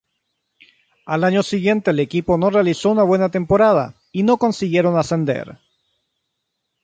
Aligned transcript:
Al 1.05 1.23
año 1.23 1.43
siguiente 1.43 1.91
el 1.91 1.99
equipo 1.99 2.35
no 2.39 2.49
realizó 2.49 2.89
una 2.89 3.03
buena 3.03 3.29
temporada 3.29 3.93
y 4.11 4.23
no 4.23 4.37
consiguieron 4.37 4.97
ascender. 4.97 5.59